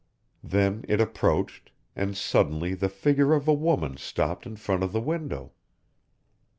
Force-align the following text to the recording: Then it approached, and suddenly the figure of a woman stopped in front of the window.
Then 0.43 0.83
it 0.87 0.99
approached, 0.99 1.69
and 1.95 2.17
suddenly 2.17 2.73
the 2.73 2.89
figure 2.89 3.33
of 3.35 3.47
a 3.47 3.53
woman 3.53 3.97
stopped 3.97 4.47
in 4.47 4.55
front 4.55 4.81
of 4.81 4.93
the 4.93 4.99
window. 4.99 5.51